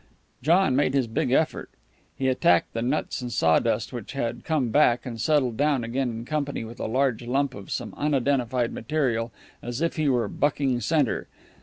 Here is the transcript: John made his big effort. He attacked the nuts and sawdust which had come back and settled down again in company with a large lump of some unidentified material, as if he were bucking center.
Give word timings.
John 0.41 0.75
made 0.75 0.95
his 0.95 1.05
big 1.05 1.29
effort. 1.31 1.69
He 2.15 2.27
attacked 2.27 2.73
the 2.73 2.81
nuts 2.81 3.21
and 3.21 3.31
sawdust 3.31 3.93
which 3.93 4.13
had 4.13 4.43
come 4.43 4.69
back 4.69 5.05
and 5.05 5.21
settled 5.21 5.57
down 5.57 5.83
again 5.83 6.09
in 6.09 6.25
company 6.25 6.63
with 6.63 6.79
a 6.79 6.87
large 6.87 7.21
lump 7.27 7.53
of 7.53 7.69
some 7.69 7.93
unidentified 7.95 8.73
material, 8.73 9.31
as 9.61 9.79
if 9.79 9.97
he 9.97 10.09
were 10.09 10.27
bucking 10.27 10.79
center. 10.81 11.27